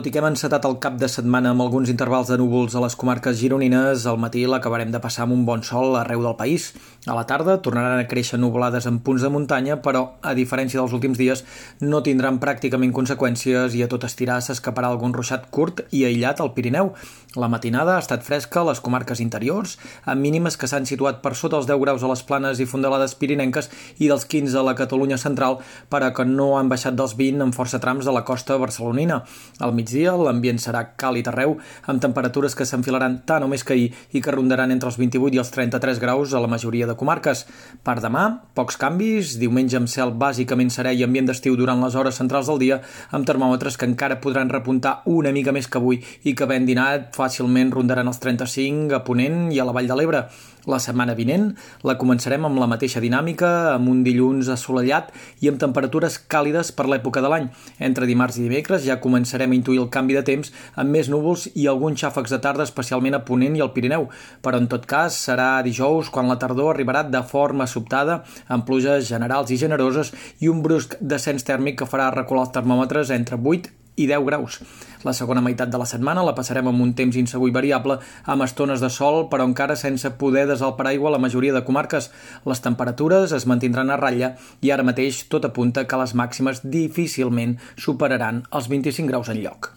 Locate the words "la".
7.18-7.26, 17.36-17.46, 24.66-24.74, 28.16-28.24, 36.40-36.50, 49.66-49.74, 50.68-50.76, 51.88-51.96, 52.60-52.68, 66.30-66.38, 75.04-75.14, 75.80-75.88, 76.26-76.34, 81.16-81.22